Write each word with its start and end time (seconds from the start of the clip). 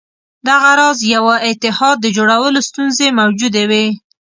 دغه 0.47 0.71
راز 0.79 0.99
یوه 1.15 1.35
اتحاد 1.49 1.97
د 2.01 2.07
جوړولو 2.17 2.59
ستونزې 2.69 3.07
موجودې 3.19 3.63
وې. 3.69 3.85